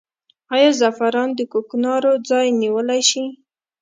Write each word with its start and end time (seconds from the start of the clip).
آیا 0.53 0.69
زعفران 0.79 1.29
د 1.35 1.41
کوکنارو 1.51 2.11
ځای 2.29 2.47
نیولی 2.61 3.01
شي؟ 3.09 3.23